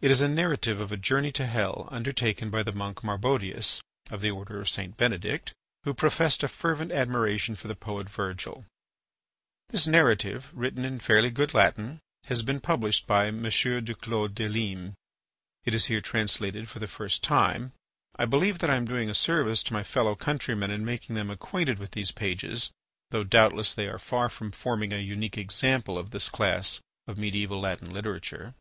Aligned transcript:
It 0.00 0.10
is 0.10 0.20
a 0.20 0.26
narrative 0.26 0.80
of 0.80 0.90
a 0.90 0.96
journey 0.96 1.30
to 1.30 1.46
hell 1.46 1.88
undertaken 1.92 2.50
by 2.50 2.64
the 2.64 2.72
monk 2.72 3.04
Marbodius, 3.04 3.80
of 4.10 4.20
the 4.20 4.32
order 4.32 4.60
of 4.60 4.68
St. 4.68 4.96
Benedict, 4.96 5.52
who 5.84 5.94
professed 5.94 6.42
a 6.42 6.48
fervent 6.48 6.90
admiration 6.90 7.54
for 7.54 7.68
the 7.68 7.76
poet 7.76 8.10
Virgil. 8.10 8.64
This 9.68 9.86
narrative, 9.86 10.50
written 10.52 10.84
in 10.84 10.98
fairly 10.98 11.30
good 11.30 11.54
Latin, 11.54 12.00
has 12.24 12.42
been 12.42 12.60
published 12.60 13.06
by 13.06 13.26
M. 13.28 13.42
du 13.44 13.94
Clos 13.94 14.32
des 14.32 14.48
Limes. 14.48 14.92
It 15.64 15.72
is 15.72 15.84
here 15.84 16.00
translated 16.00 16.68
for 16.68 16.80
the 16.80 16.88
first 16.88 17.22
time. 17.22 17.70
I 18.16 18.24
believe 18.24 18.58
that 18.58 18.70
I 18.70 18.74
am 18.74 18.86
doing 18.86 19.08
a 19.08 19.14
service 19.14 19.62
to 19.62 19.72
my 19.72 19.84
fellow 19.84 20.16
countrymen 20.16 20.72
in 20.72 20.84
making 20.84 21.14
them 21.14 21.30
acquainted 21.30 21.78
with 21.78 21.92
these 21.92 22.10
pages, 22.10 22.70
though 23.12 23.22
doubtless 23.22 23.72
they 23.72 23.86
are 23.86 24.00
far 24.00 24.28
from 24.28 24.50
forming 24.50 24.92
a 24.92 24.98
unique 24.98 25.38
example 25.38 25.96
of 25.96 26.10
this 26.10 26.28
class 26.28 26.80
of 27.06 27.16
mediaeval 27.18 27.60
Latin 27.60 27.90
literature. 27.92 28.56